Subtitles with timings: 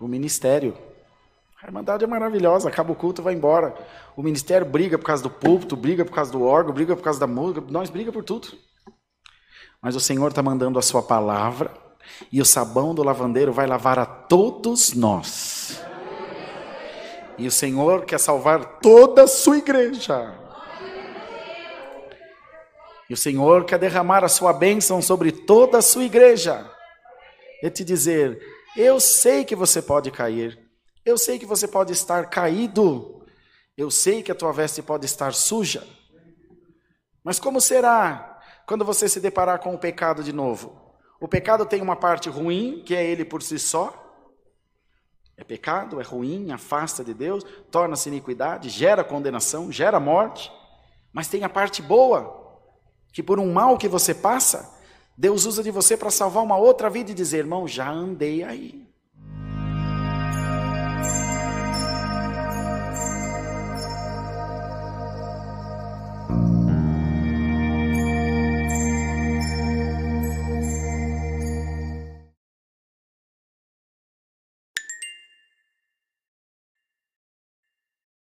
[0.00, 0.76] O ministério.
[1.62, 3.74] A Irmandade é maravilhosa, acaba o culto, vai embora.
[4.16, 7.20] O ministério briga por causa do púlpito, briga por causa do órgão, briga por causa
[7.20, 8.48] da música, nós briga por tudo.
[9.82, 11.70] Mas o Senhor está mandando a sua palavra
[12.30, 15.82] e o sabão do lavandeiro vai lavar a todos nós.
[17.38, 20.34] E o Senhor quer salvar toda a sua igreja.
[23.10, 26.64] E o Senhor quer derramar a sua bênção sobre toda a sua igreja.
[27.60, 28.40] E te dizer:
[28.76, 30.56] eu sei que você pode cair.
[31.04, 33.26] Eu sei que você pode estar caído.
[33.76, 35.84] Eu sei que a tua veste pode estar suja.
[37.24, 40.94] Mas como será quando você se deparar com o pecado de novo?
[41.20, 43.92] O pecado tem uma parte ruim, que é ele por si só.
[45.36, 50.52] É pecado, é ruim, afasta de Deus, torna-se iniquidade, gera condenação, gera morte.
[51.12, 52.39] Mas tem a parte boa,
[53.12, 54.70] que por um mal que você passa,
[55.16, 58.90] Deus usa de você para salvar uma outra vida e dizer: irmão, já andei aí.